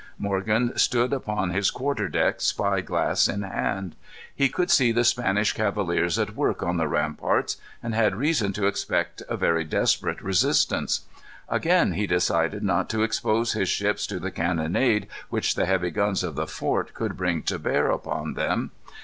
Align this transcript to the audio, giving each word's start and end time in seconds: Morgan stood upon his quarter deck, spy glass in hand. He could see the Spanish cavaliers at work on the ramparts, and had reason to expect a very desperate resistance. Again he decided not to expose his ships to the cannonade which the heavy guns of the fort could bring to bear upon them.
Morgan 0.17 0.75
stood 0.79 1.13
upon 1.13 1.51
his 1.51 1.69
quarter 1.69 2.09
deck, 2.09 2.41
spy 2.41 2.81
glass 2.81 3.27
in 3.27 3.43
hand. 3.43 3.95
He 4.35 4.49
could 4.49 4.71
see 4.71 4.91
the 4.91 5.03
Spanish 5.03 5.53
cavaliers 5.53 6.17
at 6.17 6.35
work 6.35 6.63
on 6.63 6.77
the 6.77 6.87
ramparts, 6.87 7.57
and 7.83 7.93
had 7.93 8.15
reason 8.15 8.51
to 8.53 8.65
expect 8.65 9.21
a 9.29 9.37
very 9.37 9.63
desperate 9.63 10.19
resistance. 10.19 11.01
Again 11.47 11.91
he 11.91 12.07
decided 12.07 12.63
not 12.63 12.89
to 12.89 13.03
expose 13.03 13.53
his 13.53 13.69
ships 13.69 14.07
to 14.07 14.19
the 14.19 14.31
cannonade 14.31 15.05
which 15.29 15.53
the 15.53 15.67
heavy 15.67 15.91
guns 15.91 16.23
of 16.23 16.33
the 16.33 16.47
fort 16.47 16.95
could 16.95 17.15
bring 17.15 17.43
to 17.43 17.59
bear 17.59 17.91
upon 17.91 18.33
them. 18.33 18.71